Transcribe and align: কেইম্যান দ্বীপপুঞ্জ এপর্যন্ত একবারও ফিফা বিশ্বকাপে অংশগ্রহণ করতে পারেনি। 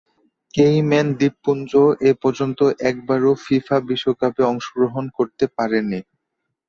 কেইম্যান 0.53 1.07
দ্বীপপুঞ্জ 1.19 1.71
এপর্যন্ত 2.11 2.59
একবারও 2.89 3.31
ফিফা 3.43 3.77
বিশ্বকাপে 3.89 4.41
অংশগ্রহণ 4.51 5.05
করতে 5.17 5.45
পারেনি। 5.57 5.99